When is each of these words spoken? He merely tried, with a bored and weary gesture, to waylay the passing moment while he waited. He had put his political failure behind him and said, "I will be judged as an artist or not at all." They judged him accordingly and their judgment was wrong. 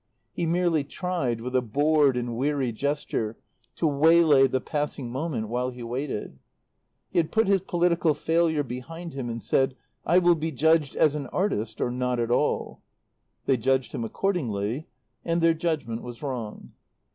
He 0.33 0.47
merely 0.47 0.83
tried, 0.83 1.41
with 1.41 1.55
a 1.55 1.61
bored 1.61 2.17
and 2.17 2.35
weary 2.35 2.71
gesture, 2.71 3.37
to 3.75 3.85
waylay 3.85 4.47
the 4.47 4.59
passing 4.59 5.11
moment 5.11 5.47
while 5.47 5.69
he 5.69 5.83
waited. 5.83 6.39
He 7.11 7.19
had 7.19 7.31
put 7.31 7.47
his 7.47 7.61
political 7.61 8.15
failure 8.15 8.63
behind 8.63 9.13
him 9.13 9.29
and 9.29 9.43
said, 9.43 9.75
"I 10.03 10.17
will 10.17 10.33
be 10.33 10.51
judged 10.51 10.95
as 10.95 11.13
an 11.13 11.27
artist 11.27 11.79
or 11.79 11.91
not 11.91 12.19
at 12.19 12.31
all." 12.31 12.81
They 13.45 13.57
judged 13.57 13.93
him 13.93 14.03
accordingly 14.03 14.87
and 15.23 15.39
their 15.39 15.53
judgment 15.53 16.01
was 16.01 16.23
wrong. 16.23 16.71